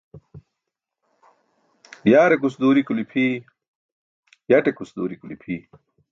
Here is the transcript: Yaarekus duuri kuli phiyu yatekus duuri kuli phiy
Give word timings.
Yaarekus 2.11 2.51
duuri 2.61 2.81
kuli 2.87 3.03
phiyu 3.11 3.37
yatekus 4.51 4.91
duuri 4.97 5.15
kuli 5.21 5.35
phiy 5.43 5.61